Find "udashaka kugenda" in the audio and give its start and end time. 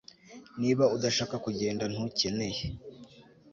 0.95-1.83